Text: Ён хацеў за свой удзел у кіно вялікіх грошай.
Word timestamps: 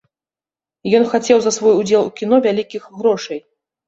Ён 0.99 1.03
хацеў 1.11 1.37
за 1.45 1.51
свой 1.57 1.73
удзел 1.81 2.03
у 2.09 2.13
кіно 2.21 2.35
вялікіх 2.47 2.89
грошай. 3.03 3.39